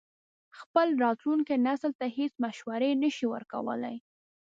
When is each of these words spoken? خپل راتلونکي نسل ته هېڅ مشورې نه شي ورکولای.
خپل 0.59 0.87
راتلونکي 1.03 1.55
نسل 1.67 1.91
ته 1.99 2.05
هېڅ 2.17 2.33
مشورې 2.43 2.91
نه 3.03 3.09
شي 3.15 3.25
ورکولای. 3.33 3.95